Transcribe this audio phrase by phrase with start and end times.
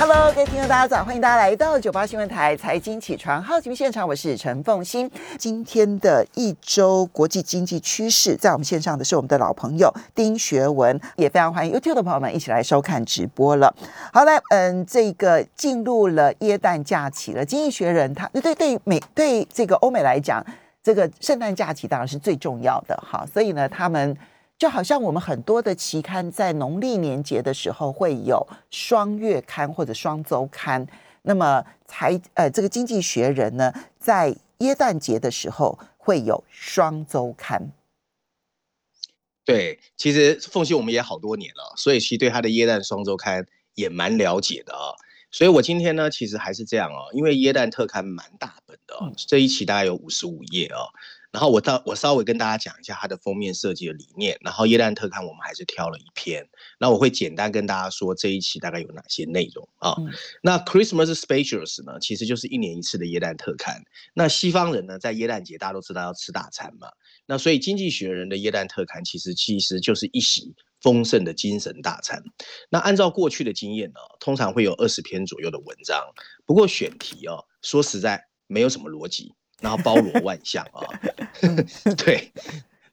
[0.00, 1.04] Hello，各位听众，大家早！
[1.04, 5.10] 欢迎大家来到九八新闻台财经起床号节目现场，我是陈凤欣。
[5.36, 13.74] 今天的一周国际经济趋势，在我们线上的是我们的老朋友丁学文，也非常欢迎 YouTube 的朋友们一起来收看直播了。
[14.10, 20.42] 好，来，嗯，这个进入了耶诞假期了，《经济学人》他对对美对这个欧美来讲，
[20.82, 24.16] 这个圣诞假期当然是最重要的哈，所以呢，他们。
[24.60, 30.86] 就好像我们很多的期刊在农历年节的时候会有双月刊或者双周刊，
[31.22, 37.72] 那么财呃这个经济学人呢，在耶诞节的时候会有双周刊。
[39.46, 44.92] 对，其实凤溪我们也好多年了，所以其实对他的耶诞双周刊也蛮了解的啊。
[45.30, 50.92] 所以我今天呢，其实还是这样哦，因为耶诞特刊蛮大本的，这一期大概有五十五页哦。
[51.32, 59.94] 然后我到我稍微跟大家讲一下它的封面设计的理念，然后耶诞特刊我们还是挑了一篇，那我会简单跟大家说这一期大概有哪些内容啊。
[60.42, 63.82] 那 Christmas Specials 呢，其实就是一年一次的耶诞特刊。
[64.14, 66.88] 那西方人呢，在耶诞节大家都知道要吃大餐嘛，
[67.26, 72.22] 那所以经济学人的耶诞特刊其实其实就是一席丰盛的精神大餐。
[72.70, 76.02] 那按照过去的经验呢，通常会有二十篇左右的文章，
[76.44, 79.32] 不过选题哦，说实在没有什么逻辑。
[79.60, 80.80] 然后包罗万象啊，
[81.96, 82.32] 对，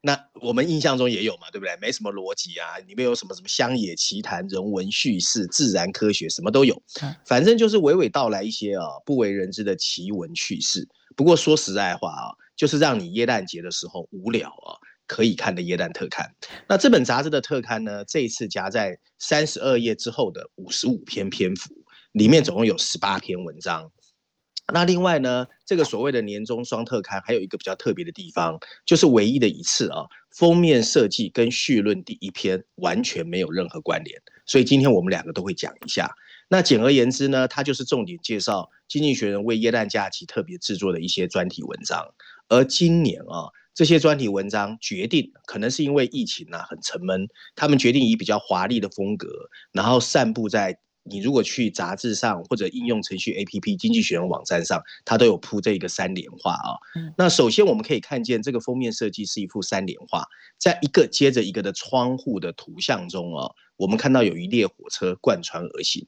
[0.01, 1.75] 那我们印象中也有嘛，对不对？
[1.81, 6.81] 没什么逻辑啊，里面有什么什么乡野奇谈、人文叙事、自然科学，什么都有，
[7.25, 10.87] 反正就是娓娓道来一些啊不为人知的奇闻趣事。
[11.15, 16.29] 不过说实在话啊，就是让你耶诞节的时候无聊啊，可以看的耶诞特刊。
[16.67, 21.73] 那这本杂志的特刊呢，这一次夹在三十二页之后的五十五篇篇幅，
[22.11, 23.91] 里面总共有十八篇文章。
[24.73, 36.13] 那另外呢，这个所谓的年终双特刊还有一个比较特别的地方，就是唯一的一次啊，封面设计跟序论第一篇完全没有任何关联，所以今天我们两个都会讲一下。
[36.49, 42.13] 那简而言之呢，它就是重点介绍《经济学人》为耶诞假期特别制作的一些专题文章。
[42.49, 49.29] 而今年啊，这些专题文章决定，可能是因为疫情啊很沉闷，他们决定以比较华丽的风格，
[49.71, 50.77] 然后散布在。
[51.09, 56.77] 你如果去杂志上或者应用程序 A P P 经济学人网站上，它都有铺这一个三联画啊。
[57.17, 60.25] 那首先我们可以看见这个封面设计是一幅三联画，
[60.57, 66.07] 在一个接着一个的窗户的图像中啊，我们看到有一列火车贯穿而行。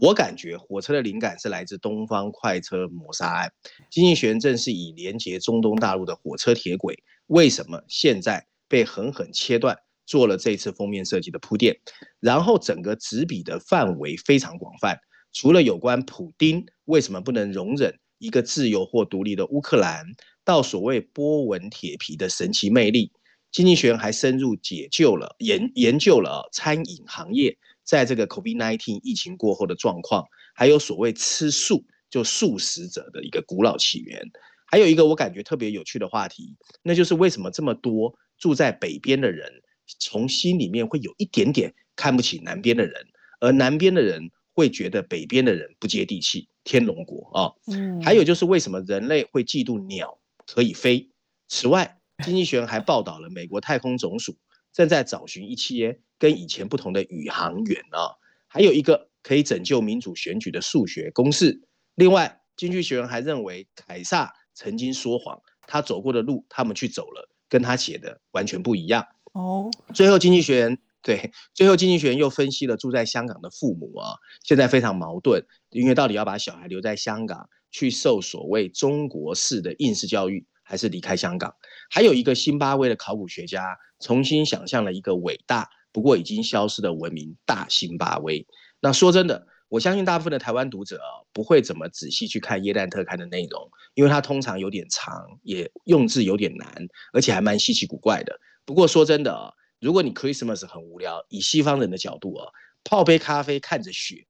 [0.00, 3.52] 我感觉火车的灵感是来自东方快车谋杀案。
[3.90, 9.78] 经济学人正是以连接中东大陆的火车铁轨，为什么现在被狠狠切断？
[10.06, 11.78] 做了这次封面设计的铺垫，
[12.20, 14.98] 然后整个纸笔的范围非常广泛，
[15.32, 20.04] 除了有关普丁为什么不能容忍一个自由或独立的乌克兰，
[20.44, 23.12] 到所谓波纹铁皮的神奇魅力，
[23.50, 34.22] 经济学还深入解救了研研究了餐饮行业在这个 COVID-19 疫情过后的状况，还有所谓吃素就素食者的一个古老起源，
[34.66, 39.50] 还有一个我感觉特别有趣的话题，那就是为什么这么多住在北边的人。
[39.98, 43.06] 从心里面会有一点点看不起南边的人，
[43.40, 46.48] 而南边的人会觉得北边的人不接地气。
[46.64, 51.10] 天龙国啊，嗯，还有就是为什么人类会嫉妒鸟可以飞？
[51.46, 54.38] 此外，经济学人还报道了美国太空总署
[54.72, 58.16] 正在找寻一些跟以前不同的宇航员啊，
[58.48, 61.60] 还有一个可以拯救民主选举的数学公式。
[61.96, 69.06] 另外，经济学人还认为凯撒曾经说谎，他走过的路他们去走了，跟他写的完全不一样。
[69.34, 74.14] 哦，最后经济学人对，最后经济学人又分析了住在香港的父母啊，
[74.44, 81.52] 现在非常矛盾，因为到底要把小孩留在香港去受所谓中国式的应试教育，还是离开香港？
[81.90, 88.46] 还有一个新巴威的考古学家重新想象了一个伟大不过已经消失的文明——大新巴威。
[88.80, 91.00] 那说真的，我相信大部分的台湾读者，
[91.32, 98.38] 不会怎么仔细去看耶诞特刊的内容，因为它通常有点长，也用字有点难，而且还蛮稀奇古怪的。
[98.64, 102.48] 不过说真的啊，如果你 Christmas 很无聊，以西方人的角度啊，
[102.82, 104.26] 泡杯咖啡看着雪，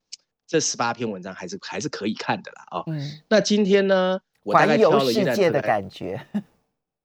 [0.47, 2.83] 这十八篇文章还是还是可以看的啦啊。
[2.87, 3.21] 嗯。
[3.29, 6.27] 那今天呢，我大概挑了一世界的感觉。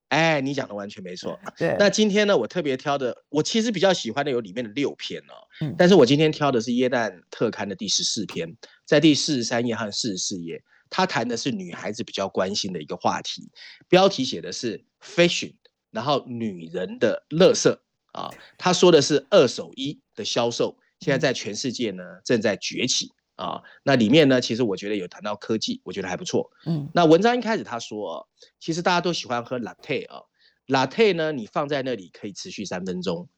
[0.08, 1.38] 哎，你讲的完全没错。
[1.56, 1.76] 对。
[1.78, 5.34] 那今天呢，我特别挑的，我其实比较喜欢的有里面的六篇哦。
[5.60, 5.72] 嗯。
[5.78, 10.60] 但是我今天挑的是耶诞特刊的第十四篇，在第四十三页和四十四页，
[10.90, 13.48] 他谈的是女孩子比较关心的一个话题，
[13.88, 15.54] 标题写的是 Fashion。
[15.90, 17.82] 然后女人的乐色
[18.12, 23.62] 啊，他说的是二手衣的销售，现在在全世界呢正在崛起啊。
[23.82, 26.50] 那里面呢，其实我觉得有谈到科技，我觉得还不错。
[26.66, 28.28] 嗯，那文章一开始他说，
[28.58, 30.22] 其实大家都喜欢喝 latte 啊
[30.66, 33.28] ，latte 呢，你放在那里可以持续三分钟，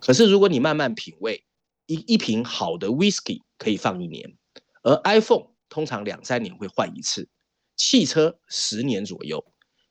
[0.00, 1.44] 可是如果你慢慢品味，
[1.86, 4.36] 一一瓶好的 whisky 可以放一年，
[4.82, 7.28] 而 iPhone 通常两三年会换一次，
[7.76, 9.44] 汽车十年左右，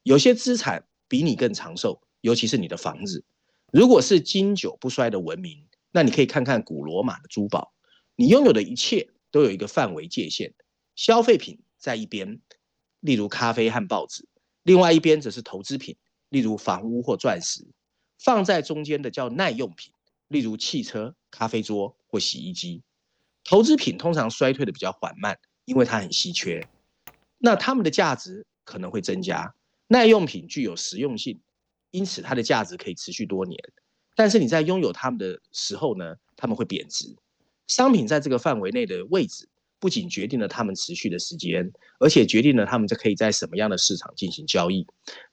[0.04, 3.24] 有些资产比你更长寿，尤其是你的房子。
[3.72, 7.74] 如果是经久不衰的文明，那你可以看看古罗马的珠宝，
[8.16, 10.54] 你拥有的一切都有一个范围界限，
[10.96, 12.40] 消费品在一边，
[13.00, 14.28] 例如咖啡和报纸，
[14.64, 15.98] 另外一边则是投资品，
[16.30, 17.68] 例如房屋或钻石，
[18.20, 19.92] 放在中间的叫耐用品。
[20.28, 22.82] 例如汽车、咖啡桌或洗衣机，
[23.44, 26.68] 投资品通常衰退的比较缓慢，因为它很稀缺。
[27.38, 29.55] 那它们的价值可能会增加。
[29.88, 31.40] 耐用品具有实用性，
[31.92, 33.60] 因此它的价值可以持续多年。
[34.16, 37.16] 但是你在拥有它们的时候呢，它们会贬值。
[37.68, 39.48] 商品在这个范围内的位置，
[39.80, 44.86] 不仅决定了它们持续的时间，而且决定了它们可以在什么样的市场进行交易。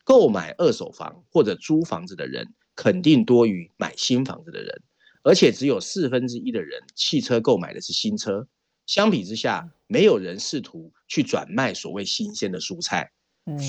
[0.05, 2.53] 购买二手房或者租房子的人。
[2.75, 4.83] 肯定多于买新房子的人，
[5.23, 8.49] 而且只有四分之一的人汽车购买的是新车。
[8.87, 13.13] 相比之下，没有人试图去转卖所谓新鲜的蔬菜。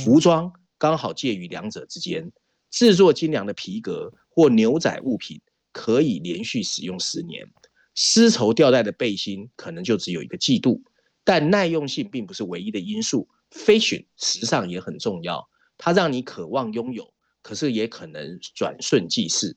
[0.05, 0.53] 服装
[0.83, 2.29] 刚好介于两者之间，
[2.69, 5.39] 制作精良的皮革或牛仔物品
[5.71, 7.49] 可以连续使用十年。
[7.95, 10.83] 丝绸吊带的背心可能就只有一个季度，
[11.23, 13.29] 但耐用性并不是唯一的因素。
[13.49, 15.47] Fashion 时尚也很重要，
[15.77, 17.13] 它让你渴望拥有。
[17.41, 19.55] 可是也可能转瞬即逝，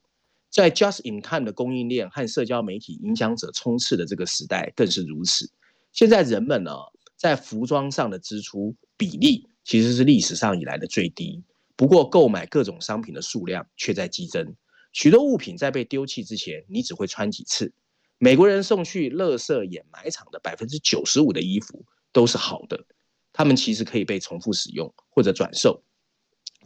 [0.48, 5.50] 在 just in time 的供应链和社交媒体影响者冲刺的这个时代更是如此。
[5.90, 6.70] 现在人们呢，
[7.16, 11.42] 在服装上的支出比例其实是历史上以来的最低，
[11.74, 14.54] 不过购买各种商品的数量却在激增。
[14.92, 17.74] 许多物品在被丢弃之前，你只会穿几次。
[18.18, 22.86] 美国人送去垃圾掩埋场的百分之九十五的衣服都是好的，
[23.32, 25.82] 他们其实可以被重复使用或者转售。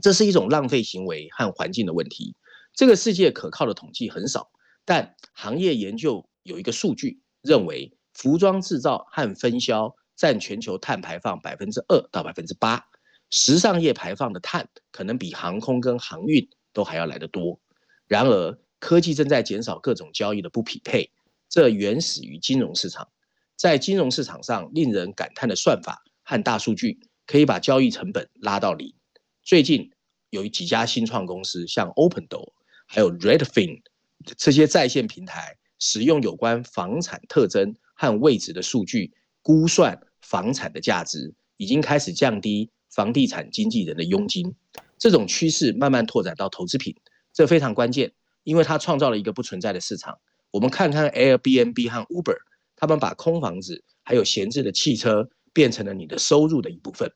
[0.02, 2.36] 这是一种浪费行为和环境的问题。
[2.74, 4.50] 这个世界可靠的统计很少，
[4.84, 12.86] 但行业研究有一个数据认为，服装制造和分销占全球碳排放百分之二到百分之八。
[13.30, 17.58] 时尚业排放的碳可能比航空跟航运都还要来得多。
[18.06, 21.10] 然而，科技正在减少各种交易的不匹配，
[21.48, 23.08] 这原始于金融市场。
[23.56, 28.92] 在金融市场上，令人感叹的算法和大数据可以把交易成本拉到零。
[29.42, 29.90] 最近
[30.30, 32.52] 有几家新创公司，像 OpenDoor，
[32.86, 33.82] 还有 Redfin
[34.36, 39.12] 这些在线平台，使用有关房产特征和位置的数据
[39.42, 44.54] 估算房产的价值，已经开始降低房地产经纪人的佣金。
[44.98, 46.94] 这种趋势慢慢拓展到投资品，
[47.32, 50.18] 这非常关键，因为它创造了一个不存在的市场。
[50.50, 52.36] 我们看看 Airbnb 和 Uber，
[52.76, 57.12] 他们把空房子还有闲置的汽车变成了你的收入的一部分。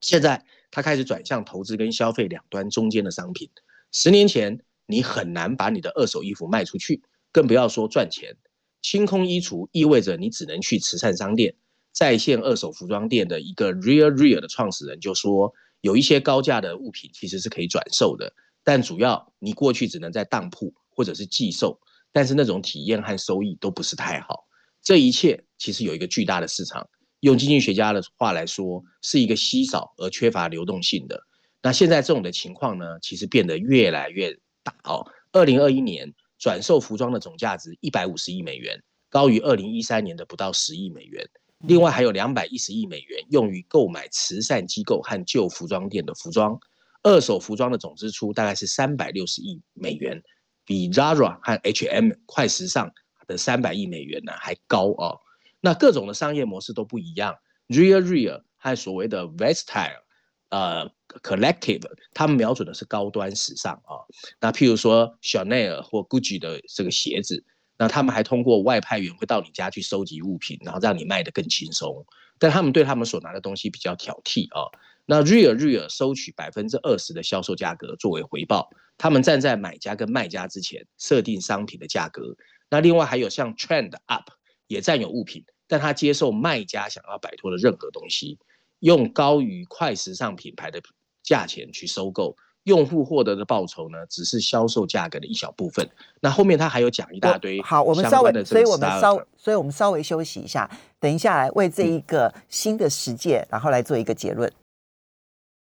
[0.00, 0.44] 现在。
[0.70, 3.48] 它开始转向投资跟消费两端中间的商品。
[3.90, 7.02] 十年前，你很难把你的二手衣服卖出去，
[7.32, 8.36] 更不要说赚钱。
[8.82, 11.54] 清空衣橱意味着你只能去慈善商店。
[11.92, 18.32] 在线二手服装店的一个 Real Real 的创始人就说，有一些高价的物品其实是可以转售的，
[18.62, 21.80] 但主要你过去只能在当铺或者是寄售，
[22.12, 24.46] 但是那种体验和收益都不是太好。
[24.82, 26.88] 这一切其实有一个巨大的市场。
[27.20, 31.20] 用经济学家的话来说，是一个稀少而缺乏流动性的。
[31.60, 34.32] 那现在这种的情况呢，其实变得越来越
[34.62, 35.04] 大哦。
[35.32, 41.28] 二零二一年转售服装的总价值一百五十亿美元，高于二零一三年的不到十亿美元。
[41.66, 46.58] 另外还有两百一十亿美元用于购买慈善机构和旧服装店的服装。
[47.02, 50.22] 二手服装的总支出大概是三百六十亿美元，
[50.64, 52.92] 比 Zara 和 H&M 快时尚
[53.26, 55.18] 的三百亿美元呢还高哦。
[55.60, 57.36] 那各种的商业模式都不一样
[57.68, 60.02] ，Real Real 和所谓的 Vestile，
[60.50, 60.90] 呃
[61.22, 64.02] ，Collective，他们瞄准的是高端时尚啊。
[64.40, 67.44] 那譬如说 Chanel 或 Gucci 的这个鞋子，
[67.78, 72.04] 那他们还通过外派员会到你家去收集物品，然后让你卖得更轻松。
[72.38, 74.68] 但他们对他们所拿的东西比较挑剔啊。
[75.06, 78.68] 那 Real Real 收取百分之二十的销售价格作为回报，
[78.98, 82.36] 他们站在买家跟卖家之前设定商品的价格。
[82.68, 84.30] 那另外还有像 Trend Up。
[84.68, 88.38] 也占有物品，但他接受卖家想要摆脱的任何东西，
[88.80, 90.78] 用高于快时尚品牌的
[91.22, 92.36] 价钱去收购，
[92.68, 95.88] 用户获得的报酬呢，只是销售价格的一小部分。
[96.20, 97.60] 那后面他还有讲一大堆。
[97.62, 100.70] 好，我们稍微，所以我们稍，所以我们稍微休息一下，
[101.00, 104.52] 等一下来为这一个新的实践，然后来做一个结论。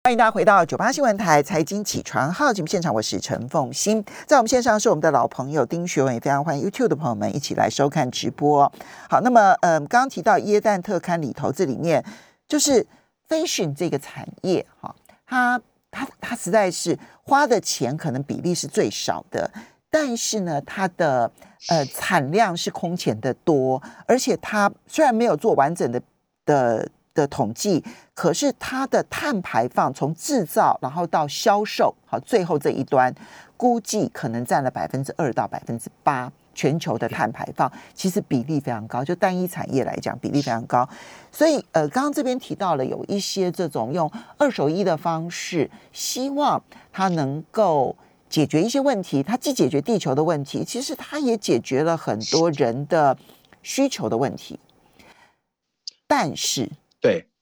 [0.03, 8.71] 欢迎大家回到九八新闻台财经起床号节目现场，我是陈凤欣，在我们线上是我们的老朋友丁学文，也非常欢迎 YouTube 的朋友们一起来收看直播。
[9.09, 12.03] 好，那么嗯，刚刚提到耶诞特刊里头，这里面
[12.47, 12.87] 就是
[13.27, 14.95] fashion 这个产业哈，
[15.25, 19.49] 它它它实在是花的钱可能比例是最少的，
[19.89, 21.31] 但是呢，它的
[21.69, 26.01] 呃产量是空前的多，而且它虽然没有做完整的
[26.45, 26.89] 的。
[27.17, 33.11] 的统计，可是它的碳排放从制造然后到销售，好，最后这一端
[33.57, 40.89] 估计可能占了百分之二到百分之八，全球的碳排放其实比例非常高，就单一产业来讲比例非常高。
[41.31, 46.61] 所以呃，刚刚这边提到了有一些这种用二手衣的方式，希望
[46.91, 47.95] 它能够
[48.27, 49.21] 解决一些问题。
[49.21, 53.15] 它既解决地球的问题，其实它也解决了很多人的
[53.61, 54.59] 需求的问题，
[56.07, 56.67] 但是。
[56.99, 57.36] 对，好，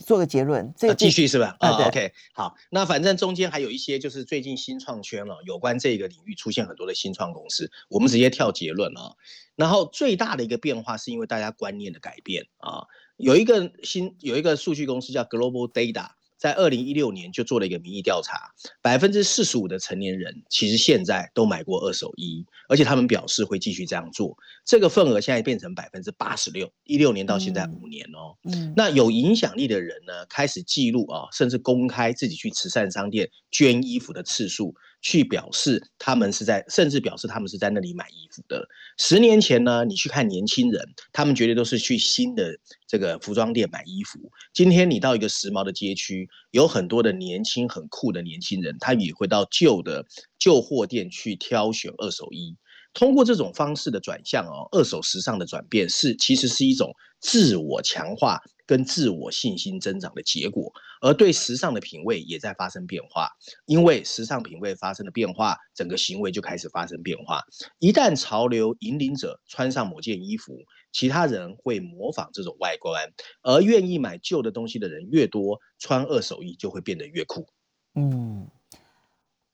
[0.00, 1.56] 做个结论，这个继续是吧？
[1.60, 9.14] 啊，OK，好，那反正中间还有一些就是最近新创圈了，有关这个领域出现很多的新创公司，我们直接跳结论哦。
[9.54, 12.86] 然后最大的一个变化是因为大家观念的改变啊，
[13.16, 16.13] 有一个新有一个数据公司叫 Global Data。
[16.44, 18.50] 在二零一六年就做了一个民意调查，
[18.82, 24.36] 百分之四十五的成年人其实现在都买过二手衣，而且他们表示会继续这样做。
[24.62, 28.36] 这个份额现在变成百分之八十六，一六年到现在五年哦。
[28.42, 34.74] 嗯，那有影响力的人呢，开始记录啊，甚至公开自己去慈善商店捐衣服的次数。
[35.04, 38.66] 去表示他们是在，甚至表示他们是在那里买衣服的。
[38.96, 40.82] 十年前呢，你去看年轻人，
[41.12, 42.56] 他们绝对都是去新的
[42.88, 44.18] 这个服装店买衣服。
[44.54, 50.06] 今天你到一个时髦的街区，有很多的年轻很酷的年轻人，他也会到旧的
[50.38, 52.56] 旧货店去挑选二手衣。
[52.94, 60.72] 通过这种方式的转向哦，二手时尚的转变是其实是一种自我强化跟自我信心增长的结果，
[61.02, 63.28] 而对时尚的品味也在发生变化。
[63.66, 67.42] 因为时尚品味发生了变化，整个行为就开始发生变化。
[67.80, 70.56] 一旦潮流引领者穿上某件衣服，
[70.92, 77.48] 其他人会模仿这种外观，而愿意买旧的东西的人越多，穿二手衣就会变得越酷。
[77.96, 78.48] 嗯，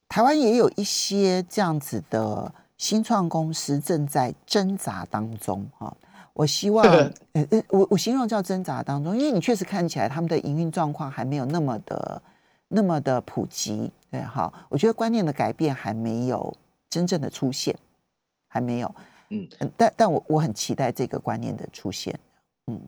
[0.08, 2.54] 台湾也有一些这样子的。
[2.80, 5.94] 新创公司正在挣扎当中，哈，
[6.32, 6.82] 我希望，
[7.34, 12.22] 呃呃，我我形容叫挣扎当中，因为你确实看起来他们的营运状况还没有那么的
[12.68, 16.56] 那么的普及，对，哈，我觉得观念的改变还没有
[16.88, 17.76] 真正的出现，
[18.48, 18.94] 还没有，
[19.28, 19.46] 嗯，
[19.76, 22.18] 但但我我很期待这个观念的出现，
[22.68, 22.80] 嗯。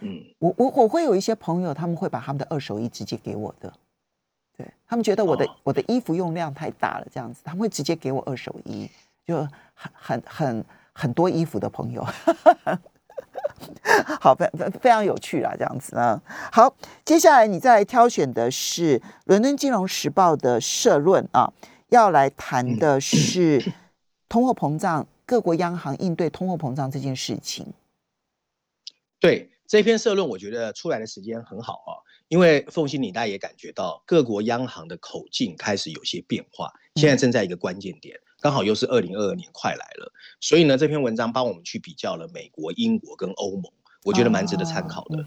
[0.00, 3.72] 嗯，我我我会有一些朋友，他们会把他们的二手衣直接给我的，
[4.54, 8.90] 对他们觉得我的我的衣服用量太大了，这样子，他们会直接给我二手衣。
[9.26, 9.36] 就
[9.74, 12.04] 很很很很多衣服的朋友，
[14.20, 16.20] 好非非非常有趣啦，这样子啊。
[16.52, 21.52] 好，接下来你再来挑选的是《伦敦金融时报》的社论啊，
[21.88, 23.72] 要来谈的是
[24.28, 27.72] 通货膨胀，各国央行应对通货膨胀这件事情。
[29.18, 31.96] 对这篇社论，我觉得出来的时间很好啊，
[32.28, 38.20] 因为凤欣你大家也感觉到各国央行的口径开始有些变化，现在正在一个关键点。
[38.44, 43.72] 刚好又是二零二二年快来了，所以呢，这篇文章帮我们去比较了美国、英国跟欧盟，
[44.02, 45.24] 我觉得蛮值得参考的。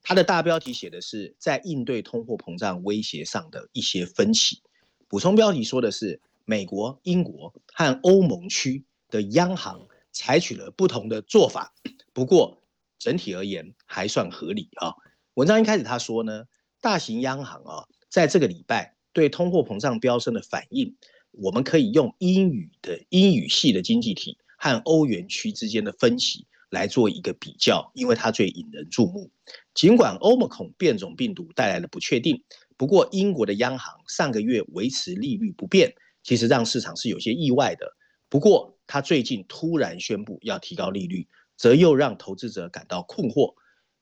[0.00, 4.62] 它的大标题写的是在应对通货膨胀威胁上的一些分歧，
[5.08, 11.74] 补充标题说的是美国、英国和欧盟区的央行采取了不同的做法，
[12.12, 12.62] 不过
[12.96, 14.94] 整体而言还算合理啊。
[15.34, 16.44] 文章一开始他说呢，
[16.80, 20.94] 大型央行啊，在这个礼拜对通货膨胀飙升的反应。
[21.38, 29.30] 我们可以用英语的英语系的经济体和欧元区之间的分歧来做一个比较，因为它最引人注目。
[29.74, 32.42] 尽管欧盟孔变种病毒带来了不确定，
[32.76, 37.96] 不过英国的央行上个月维持利率不变，其实让市场是有些意外的。
[38.28, 43.54] 不过，它最近突然宣布要提高利率，则又让投资者感到困惑。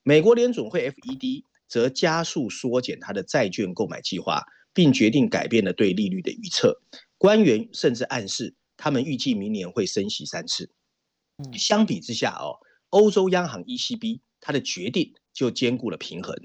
[0.03, 6.79] 美国联总会 FED 则加速缩减它的债券购买计划，并决定改变了对利率的预测。
[7.17, 10.69] 官员甚至暗示，他们预计明年会升息三次。
[11.53, 16.35] 相比之下，哦，欧洲央行 ECB 它的决定就兼顾了平衡。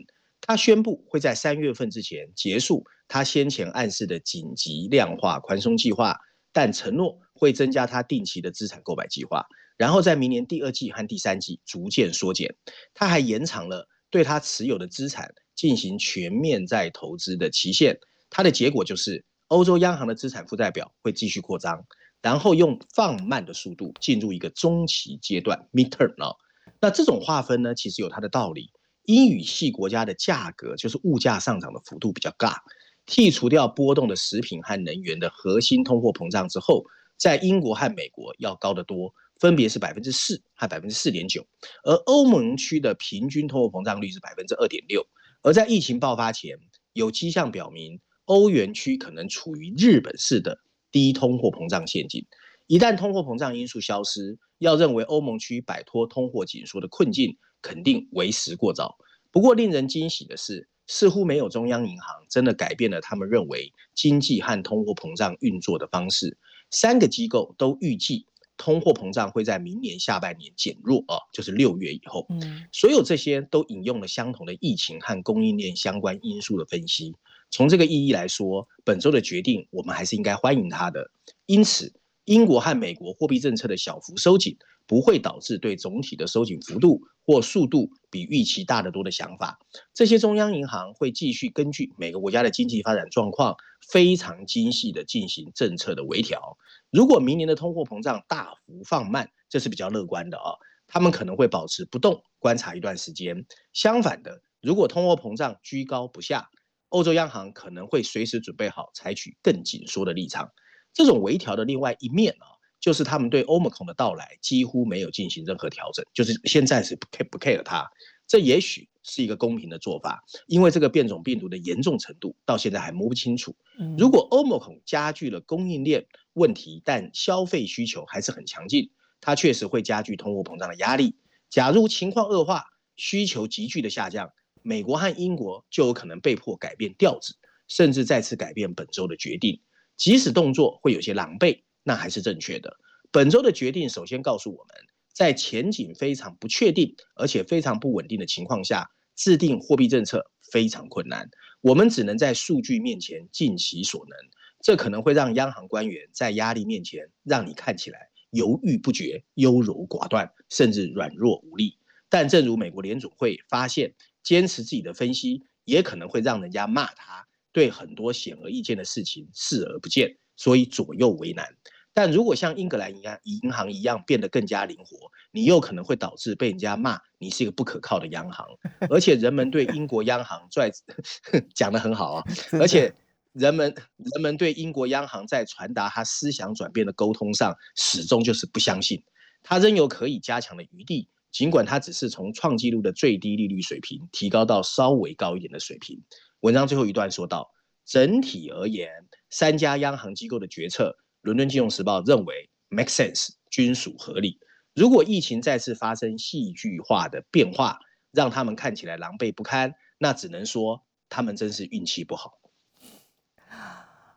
[0.40, 6.16] 它宣布会在三月份之前结束他先前暗示的紧急量化宽松计划，
[6.52, 9.44] 但承诺会增加它定期的资产购买计划，
[9.76, 12.56] 然后在明年第二季和第三季逐渐缩减。
[12.94, 17.98] 它还延长了对它持有的资产进行全面再投资的期限。
[18.30, 19.24] 它的结果就是。
[19.50, 21.84] 欧洲央行的资产负债表会继续扩张，
[22.22, 26.36] 然后用放慢的速度进入一个中期阶段 （midterm） 了。
[26.80, 28.70] 那这种划分呢，其实有它的道理，
[29.06, 32.62] 英语系国家的价格就是物价上涨的幅度比较大，
[33.06, 36.84] 剔除掉波动的食品和能源的核心通货膨胀之后，
[37.16, 41.44] 在英国和美国要高得多，分别是百分之四和百分之四点九，
[41.82, 45.04] 而欧盟区的平均通货膨胀率是百分之二点六。
[45.42, 46.56] 而在疫情爆发前，
[46.92, 50.60] 有迹象表明欧元区可能处于日本式的
[50.92, 52.24] 低通货膨胀陷阱。
[52.68, 58.96] 一旦通货膨胀因素消失，要认为欧盟区摆脱通货紧缩的困境，肯定为时过早。
[59.32, 66.38] 不过，令人惊喜的是，似乎没有中央银行真的改变了他们认为经济和通货膨胀运作的方式。
[66.70, 72.26] 三个机构都预计通货膨胀会在明年下半年减弱，啊，就是六月以后。
[72.28, 77.12] 嗯，所有这些都引用了相同的疫情和供应链相关因素的分析。
[77.50, 81.10] 从这个意义来说，本周的决定我们还是应该欢迎它的。
[81.46, 81.92] 因此。
[82.26, 89.58] 英国和美国货币政策的小幅收紧，不会导致对总体的收紧幅度或速度比预期大得多的想法。
[89.92, 93.56] 这些中央银行会继续根据每个国家的经济发展状况，
[93.90, 96.56] 非常精细地进行政策的微调。
[96.92, 100.54] 如果明年的通货膨胀大幅放慢，这是比较乐观的啊。
[100.86, 103.44] 他们可能会保持不动，观察一段时间。
[103.72, 106.48] 相反的，如果通货膨胀居高不下，
[106.90, 110.50] 欧洲央行可能会随时准备好采取更紧缩的立场。
[110.92, 112.46] 这种微调的另外一面啊，
[112.80, 117.88] 就是他们对欧盟 n 的到来几乎没有进行任何调整，就是现在是不 care 不 care 它。
[118.26, 123.56] 这也许是一个公平的做法，因为这个变种病毒的严重程度到现在还摸不清楚。
[123.98, 131.16] 如果欧盟 n 加剧了供应链问题，但消费需求还是很强劲，它确实会加剧通货膨胀的压力。
[131.48, 134.30] 假如情况恶化，需求急剧的下降，
[134.62, 137.34] 美国和英国就有可能被迫改变调子，
[137.68, 139.60] 甚至再次改变本周的决定。
[139.96, 142.76] 即使动作会有些狼狈，那还是正确的。
[143.10, 144.74] 本周的决定首先告诉我们，
[145.12, 151.28] 在前景非常不确定而且非常不稳定的情况下，制定货币政策非常困难。
[151.60, 154.16] 我们只能在数据面前尽其所能。
[154.62, 161.78] 这可能会让央行官员在压力面前让你看起来犹豫不决、优柔寡断，甚至软弱无力。
[162.08, 163.94] 但正如美国联总会发现，
[164.30, 167.26] 坚持自己的分析也可能会让人家骂他。
[167.50, 171.44] 对很多显而易见的事情视而不见，所以左右为难。
[171.92, 178.46] 但如果像英格兰一样银行一样变得更加灵活，你又可能会导致被人家骂你是一个不可靠的央行。
[178.88, 180.70] 而且人们对英国央行在
[181.52, 182.94] 讲的很好啊，而且
[183.32, 189.02] 人们人们对英国央行在传达他思想转变的沟通上始终就是不相信，
[189.42, 191.08] 他仍有可以加强的余地。
[191.30, 196.02] 尽管它只是从创纪录的最低利率水平提高到稍微高一点的水平。
[196.40, 197.52] 文章最后一段说到，
[197.84, 198.90] 整体而言，
[199.28, 204.38] 三家央行机构的决策，伦敦金融时报认为 make sense，均属合理。
[204.74, 207.80] 如果疫情再次发生戏剧化的变化，
[208.12, 212.40] 让他们看起来狼狈不堪，那只能说他们真是运气不好。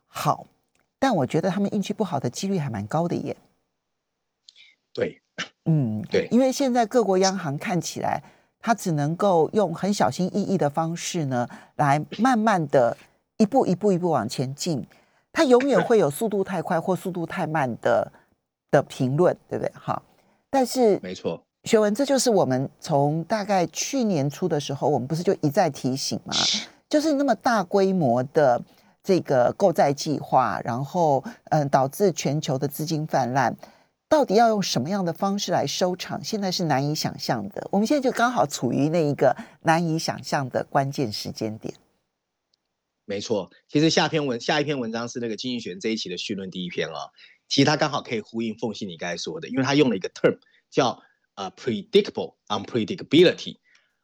[0.07, 0.47] 好，
[0.99, 3.35] 但我觉得他们运气不好的几率还蛮高的耶。
[4.93, 5.21] 对，
[5.65, 8.21] 嗯，对，因为现在各国央行看起来。
[8.65, 11.45] 它只能够用很小心翼翼的方式呢，
[11.75, 12.95] 来慢慢的
[13.35, 14.81] 一步一步一步往前进。
[15.33, 18.09] 它永远会有速度太快或速度太慢的
[18.71, 19.69] 的评论，对不对？
[19.75, 20.01] 哈，
[20.49, 26.33] 但是没错，学文，这就是我们从大概去年初的时候，我们不是就一再提醒吗？
[26.87, 28.61] 就是那么大规模的
[29.03, 33.53] 这个购债计划，然后嗯，导致全球的资金泛滥。
[34.13, 36.23] 到底要用什么样的方式来收场？
[36.23, 37.67] 现在是难以想象的。
[37.71, 41.73] 我们现在就刚好处于那一个难以想象的关键时间点。
[43.05, 47.09] 没错，其实下篇文下一篇文章是那个经济学这一期的序论第一篇啊，
[47.47, 50.37] 其实他刚好可以呼应凤信你刚才说的，因为他用了一个 term
[50.69, 51.01] 叫
[51.33, 53.57] 呃 predictable unpredictability，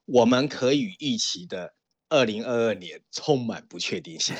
[0.05, 1.75] 我们可以预期的
[2.09, 4.35] 二零二二年充满不确定性。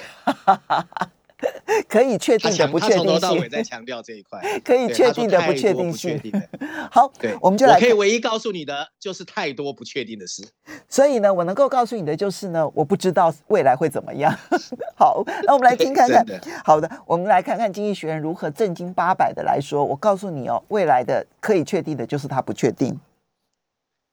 [1.87, 4.41] 可以确定的不确定性，从头到尾在强调这一块。
[4.63, 6.19] 可以确定的不确定性。
[6.91, 7.75] 好，对，我们就来。
[7.75, 10.47] 我可以唯一告诉你的就是太多不确定的事。
[10.87, 14.33] 所以呢，我能够告诉你的就是呢，我不知道未来会怎么样。
[14.95, 16.25] 好，那我们来听看看。
[16.63, 19.83] 好的，我们来看看经济学人如何正经八百的来说。
[19.83, 22.99] 我告诉你哦，未来的可以确定的就是它不确定。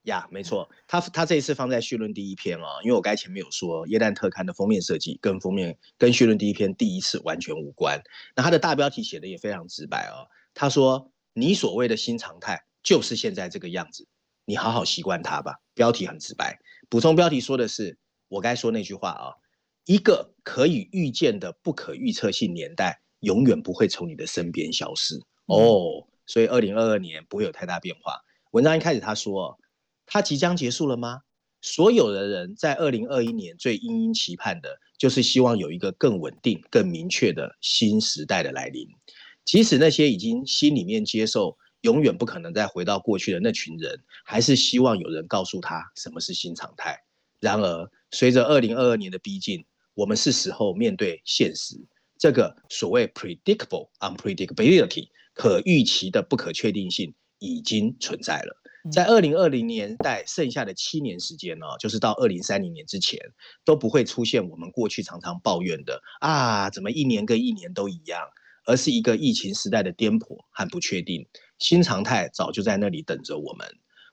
[0.07, 8.01] 呀，没错，他他这一次放在序论第一篇啊，因为我刚才前面有说，耶诞特刊的封面设计跟封面跟序论第一篇第一次完全无关。
[8.37, 14.07] 那他的大标题写的也非常直白哦，他说：“你所谓的新常态就是现在这个样子，
[14.45, 16.57] 你好好习惯它吧。”标题很直白，
[16.89, 19.35] 补充标题说的是我该说那句话啊，
[19.87, 28.21] 一个可以预见的不可预测性年代永远不会从你的身边消失哦，所以二零二二年不会有太大变化。
[28.53, 29.59] 文章一开始他说。
[30.07, 31.23] 它即将结束了吗？
[31.63, 38.87] 所有的人在二零二一年最殷殷期盼的，就是希望有一个更稳定、更明确的新时代的来临。
[39.45, 46.97] 即使那些已经心里面接受永远不可能再回到过去的那群人，还是希望有人告诉他什么是新常态。
[47.41, 49.65] 然而，随着二零二二年的逼近，
[49.95, 51.77] 我们是时候面对现实，
[52.19, 58.57] 这个所谓 predictable unpredictability 可预期的不可确定性已经存在了。
[58.91, 63.19] 在二零二零年代剩下的七年时间呢，就是到二零三零年之前，
[63.65, 68.21] 都不会出现我们过去常常抱怨的啊，怎么一年跟一年都一样，
[68.65, 71.27] 而是一个疫情时代的颠簸和不确定。
[71.59, 73.67] 新常态早就在那里等着我们。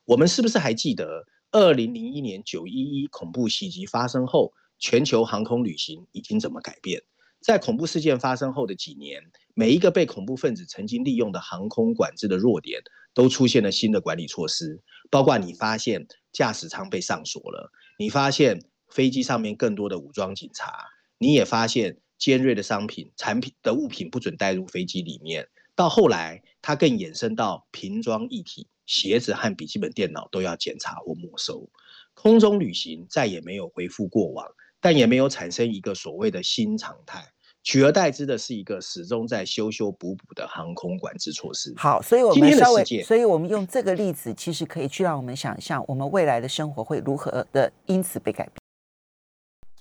[0.04, 7.02] 我们是不是还记得二零零一年九一一恐怖袭击发生后，全球航空旅行已经怎么改变？
[7.40, 9.22] 在恐怖事件发生后的几年，
[9.54, 12.80] 每一个被恐怖分子曾经利用的航空管制的弱点。
[13.14, 20.72] 都出现了新的管理措施，包括你发现驾驶舱被上锁了，你发现飞机上面更多的武装警察，
[21.16, 25.48] 你也发现尖锐的商品产品的物品不准带入飞机里面。
[25.76, 31.68] 到后来，它更衍生到瓶装一体，鞋子和笔记本电脑都要检查或没收。
[32.14, 34.46] 空中旅行再也没有恢复过往，
[34.80, 37.32] 但也没有产生一个所谓的新常态。
[37.64, 41.72] 取而代之的是一个始终在修修补补的航空管制措施。
[41.76, 48.63] 好，所以我们稍微，所以我们用这个例子，其实可以去让我们想象，我们未来的生活会如何的因此被改变。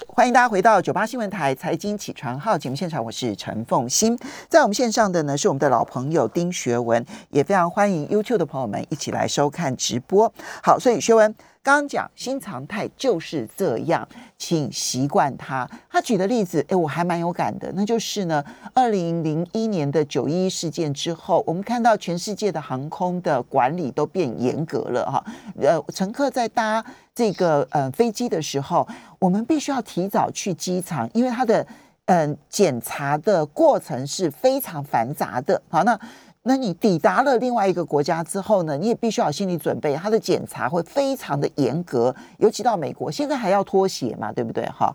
[0.07, 4.17] 欢迎大家回到九八新闻台财经起床号节目现场，我是陈凤欣，
[4.49, 10.33] 在我们线上的呢是我们的老朋友丁学文，也非常欢迎 YouTube 的朋友们一起来收看直播。
[10.63, 11.33] 好，所以学文。
[11.61, 14.05] 刚刚讲新常态就是这样，
[14.37, 15.65] 请习惯它。
[15.89, 17.71] 他举的例子，哎，我还蛮有感的。
[17.73, 25.23] 那就是呢，二零零一年的九一一事件之后，我们看到全世界的航空的管理都变严格了哈。
[25.57, 26.83] 呃，乘客在搭
[27.15, 28.87] 这个呃飞机的时候，
[29.19, 31.65] 我们必须要提早去机场，因为它的
[32.05, 35.61] 嗯检查的过程是非常繁杂的。
[35.69, 35.99] 好，那。
[36.45, 38.75] 那你抵达了另外一个国家之后呢？
[38.75, 44.65] 你也必须要心理准备，它的检查会非常的严格，尤其到美国，现在还要脱鞋嘛，对不对？
[44.65, 44.93] 哈，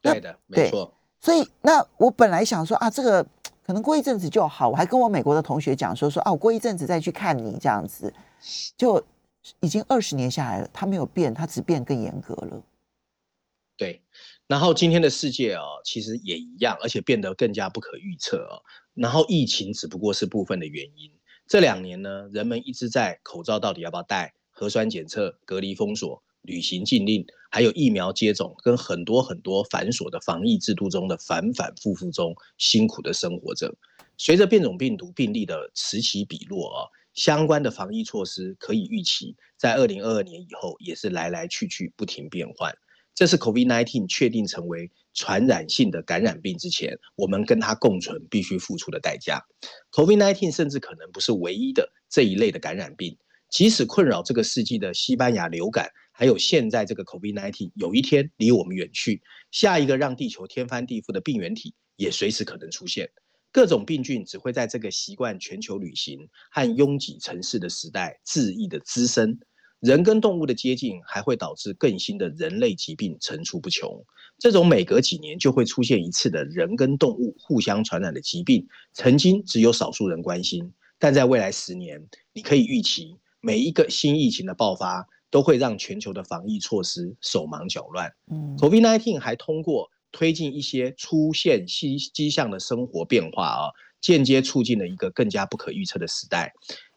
[0.00, 0.90] 对的，没错。
[1.20, 3.22] 所以，那我本来想说啊，这个
[3.66, 4.70] 可能过一阵子就好。
[4.70, 8.10] 我还跟我美国的同学讲说说啊，我过一阵子再去看你这样子，
[8.78, 8.94] 就
[9.60, 12.62] 已经二十年下来了，它没有变，它只变更严格了。
[13.76, 14.00] 对，
[14.46, 18.62] 然后今天的世界哦，其实也一样，而且变得更加不可预测哦。
[18.94, 21.12] 然后疫情只不过是部分的原因。
[21.46, 33.72] 这两年呢，人们一直在口罩到底要不要戴、核酸检测、隔离封锁、旅行禁令，还有疫苗接种，跟很多很多繁琐的防疫制度中的反反复复中辛苦的生活着。
[34.16, 42.72] 随着变种病毒病例的此起彼落啊，相关的防疫措施可以预期，在二零二二年以后也是来来去去不停变换。
[43.14, 49.42] 这是 COVID-19 确定成为传染性的感染病之前，我们跟它共存必须付出的代价。
[49.92, 53.16] COVID-19 甚至可能不是唯一的这一类的感染病，
[53.48, 63.10] 即使困扰这个世纪的西班牙流感，还有现在这个 COVID-19，有一天离我们远去，下一个让地球天翻地覆的病原体也随时可能出现。
[63.56, 69.40] 各种病菌只会在这个习惯全球旅行和拥挤城市的时代恣意的滋生。
[69.80, 74.04] 人跟动物的接近，还会导致更新的人类疾病层出不穷。
[74.38, 88.12] 这种每隔几年就会出现一次的人跟动物互相传染的疾病，曾经只有少数人关心，但在未来十年，你可以预期每一个新疫情的爆发，都会让全球的防疫措施手忙脚乱。
[88.30, 93.68] 嗯，COVID-19 还通过推进一些出现迹迹象的生活变化啊，
[94.00, 96.54] 间接促进了一个更加不可预测的时代。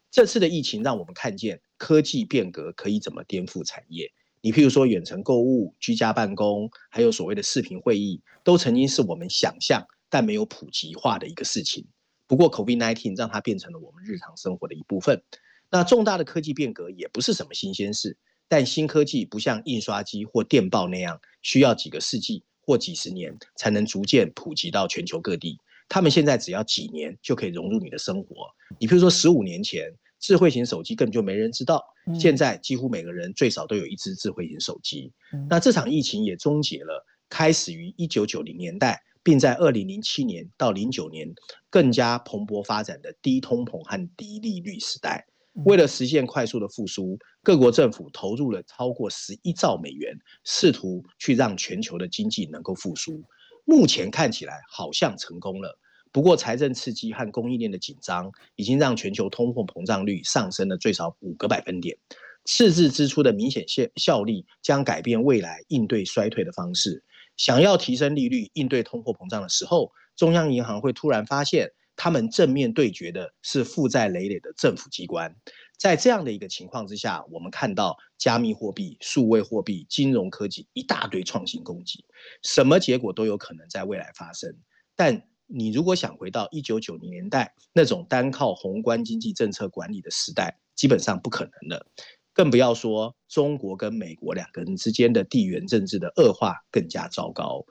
[0.10, 4.10] 这次的疫情让我们看见科技变革可以怎么颠覆产业。
[4.40, 11.86] 你譬如说远程购物、居家办公，还有所谓的视频会议，都曾经是我们想象但没有普及化的一个事情。
[12.26, 15.22] 不过，COVID-19 让它变成了我们日常生活的一部分。
[15.70, 25.58] 那重大的科技变革也不是什么新鲜事，但新科技不像印刷机或电报那样需要几个世纪或几十年才能逐渐普及到全球各地。
[25.88, 28.46] 他们现在只要几年就可以融入你的生活。
[28.80, 31.84] 你比如说，十五年前智慧型手机根本就没人知道，
[32.20, 35.12] 现在几乎每个人最少都有一只智慧型手机。
[35.50, 41.28] 那这场疫情也终结了开始于一九九零年代，并在二零零七年到零九年
[41.72, 45.26] 更加蓬勃发展的低通膨和低利率时代。
[45.54, 53.24] 为了实现快速的复苏，各国政府投入了超过十一兆美元，试图去让全球的经济能够复苏。
[53.66, 55.78] 目前看起来好像成功了，
[56.12, 61.98] 不过财政刺激和供应链的紧张已经让全球通货膨胀率上升了最少五个百分点。
[62.46, 67.04] 赤字支出的明显效效力将改变未来应对衰退的方式。
[67.38, 75.36] 想要提升利率应对通货膨胀的时候，中央银行会突然发现，他们正面对决的是负债累累的政府机关。
[75.78, 82.06] 在这样的一个情况之下，我们看到加密货币、数位货币、金融科技一大堆创新攻击，
[82.42, 84.56] 什么结果都有可能在未来发生。
[84.96, 91.86] 但你如果想回到一九九零年代那种单靠宏观经济政策管理的时代，基本上不可能了。
[92.32, 97.66] 更不要说中国跟美国两个人之间的地缘政治的恶化更加糟糕。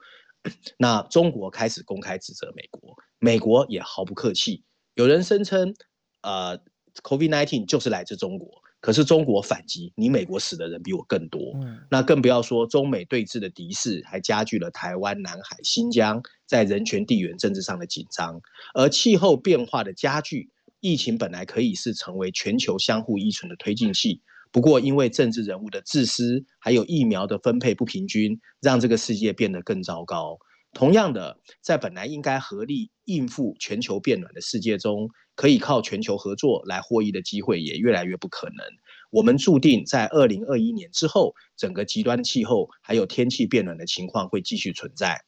[0.77, 4.63] 那中国开始公开指责美国，美国也毫不客气。
[4.95, 5.73] 有人声称，
[6.21, 6.57] 呃
[7.03, 11.53] ，COVID-19 就是来自中国，可是中国反击，你美国死的人比我更多。
[11.89, 18.41] 那更不要说中美对峙的敌视，还加剧了台湾、南海、新疆在人权、地缘政治上的紧张。
[18.73, 20.49] 而气候变化的加剧，
[20.79, 24.21] 疫情本来可以是成为全球相互依存的推进器。
[24.51, 30.37] 不过，因为政治人物的自私，还有疫苗的分配不平均，让这个世界变得更糟糕。
[30.73, 38.65] 同样的，在本来应该合力应付全球变暖的世界中，可以靠全球合作来获益的机会也越来越不可能。
[39.11, 45.19] 我们注定在二零二一年之后，整个极端气候还有天气变暖的情况会继续存在。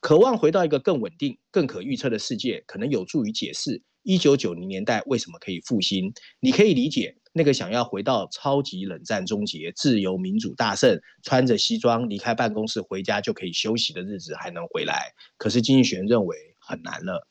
[0.00, 6.12] 渴望回到一个更稳定、更可预测的世界，可能有助于解释一九九零年代为什么可以复兴。
[6.40, 7.16] 你可以理解。
[7.36, 17.26] 那个想要回到超级冷战终结、自由民主大胜、穿着西装离开办公室回家就可以休息的日子还能回来，可是经济学人认为很难了。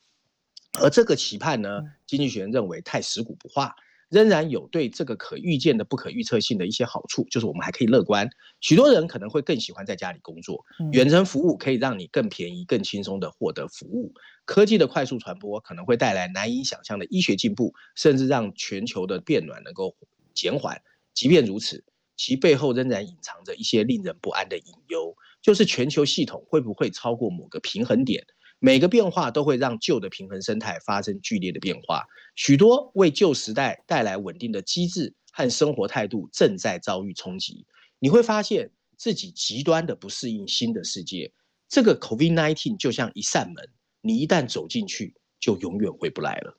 [0.78, 3.74] 而这个期盼呢，经济学人认为太死骨不化。
[4.14, 8.30] 仍然有对这个可预见的不可预测性的一些好处，就是我们还可以乐观。
[8.60, 14.14] 许多人可能会更喜欢在家里工作，远程服务可以让你更便宜、更轻松的获得服务。
[14.44, 19.96] 科技的快速传播可能会带来难以想象的医学进步，甚至让全球的变暖能够
[20.32, 20.80] 减缓。
[21.12, 21.82] 即便如此，
[22.16, 28.24] 其背后仍然隐藏着一些令人不安的隐忧，就是全球系统会不会超过某个平衡点？
[28.58, 37.66] 每个变化都会让旧的平衡生态发生剧烈的变化，许多为旧时代带来稳定的机制和生活态度正在遭遇冲击。
[37.98, 41.32] 你会发现自己极端的不适应新的世界。
[41.68, 43.68] 这个 COVID-19 就像一扇门，
[44.00, 46.58] 你一旦走进去，就永远回不来了。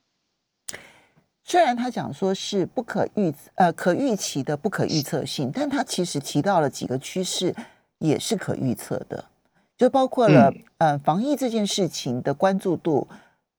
[1.44, 7.54] 虽然他讲说是不可预呃可预期的不可预测性，但他其实提到了几个趋势，
[7.98, 9.30] 也是可预测的。
[9.76, 13.06] 就包括了，呃，防疫这件事情的关注度，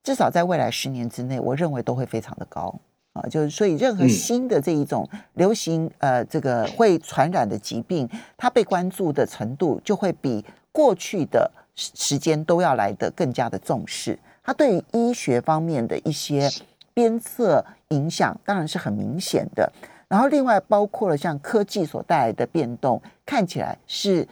[0.04, 2.74] 至少在未来十年之内，我认为都会非常的高
[3.14, 3.22] 啊。
[3.30, 14.18] 就是所以，任何新的这一种流行，呃，这个会传染的疾病，它被关注的程度就会比过去的时时间都要来的更加的重视。
[14.44, 16.50] 它对于医学方面的一些
[16.96, 19.72] 鞭策影响，当然是很明显的。
[20.08, 24.28] 然后，另外包括了像科技所带来的变动，看起来是。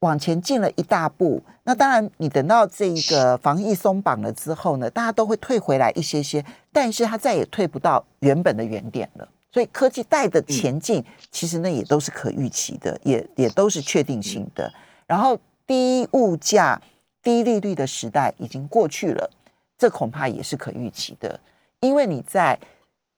[0.00, 9.28] 往前进了一大步，那当然，你等到这一个防疫松绑了之后呢，大家都会退回来一些些，但是它再也退不到原本的原点了。
[9.52, 14.72] 所以科技带的前进，其实那也都是可预期的，也也都是确定性的。
[15.06, 16.80] 然后低物价、
[17.22, 19.28] 低利率的时代已经过去了，
[19.76, 21.38] 这恐怕也是可预期的，
[21.80, 22.58] 因为你在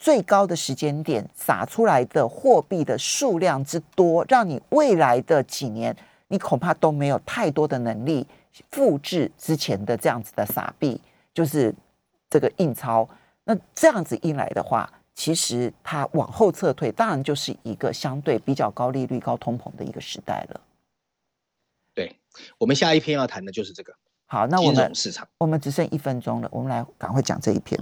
[0.01, 5.97] 最高的时间点撒出来的货币的数量之多，让你未来的几年。
[6.33, 8.27] 你恐怕都没有太多的能力
[8.71, 10.99] 复制之前的这样子的傻币，
[11.35, 11.75] 就是
[12.31, 13.07] 这个印钞。
[13.45, 20.61] 那这样子一来的话，其实它往后撤退，当然就是一个相对比较高利率、高通膨的一个时代了。
[21.95, 22.17] 对，
[22.57, 23.95] 我们下一篇要谈的就是这个。
[24.25, 27.79] 好，那我们市场，我们只剩一分钟了，我们来赶快讲这一篇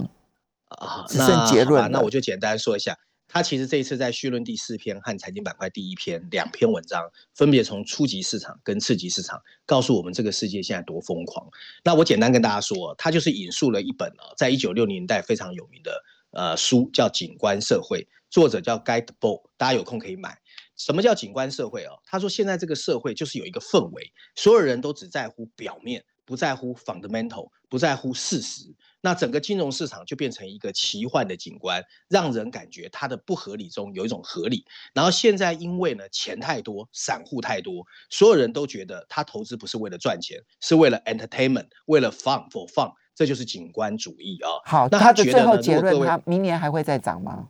[0.67, 1.89] 啊，只剩结论。
[1.89, 2.97] 那我就简单说一下。
[3.33, 11.49] 他其实这一次在序论第四篇和财经板块第一篇两篇文章，分别从初级市场跟次级市场告诉我们这个世界现在多疯狂。
[11.81, 20.37] 那我简单跟大家说，他就是引述了一本啊，在一九六零年代非常有名的呃书，叫《景观社会》，作者叫 Guy Debord，大家有空可以买。
[20.75, 21.95] 什么叫景观社会啊？
[22.03, 28.75] 他说现在这个社会就是有一个氛围，所有人都只在乎表面，不在乎 fundamental，不在乎事实。
[29.01, 34.65] 那整个金融市场就变成一个奇幻的景观，让人感觉它的不合理中有一种合理。
[34.93, 44.49] 然后现在因为呢钱太多，散户太多，所有人都觉得他投资不是为了赚钱，是为了 entertainment，为了 fun for fun，这就是景观主义啊。
[44.65, 47.49] 好，那他的最后结论，他明年还会再涨吗？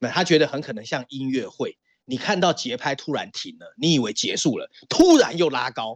[0.00, 1.78] 那，他觉得很可能像音乐会。
[2.06, 5.92] 你看到节拍突然停了，你以为结束了，突然又拉高，